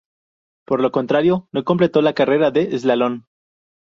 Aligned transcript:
Por 0.65 0.81
el 0.83 0.89
contrario, 0.89 1.47
no 1.51 1.63
completó 1.63 2.01
la 2.01 2.13
carrera 2.15 2.49
de 2.49 2.73
eslalon. 2.75 3.27